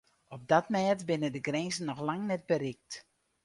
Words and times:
Op 0.33 0.41
dat 0.51 0.65
mêd 0.73 0.99
binne 1.09 1.29
de 1.35 1.41
grinzen 1.47 1.85
noch 1.87 2.01
lang 2.07 2.21
net 2.27 2.43
berikt. 2.51 2.91